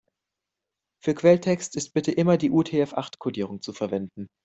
Für 1.03 1.13
Quelltext 1.13 1.75
ist 1.75 1.93
bitte 1.93 2.11
immer 2.11 2.35
die 2.35 2.49
UTF-acht-Kodierung 2.49 3.61
zu 3.61 3.71
verwenden. 3.71 4.25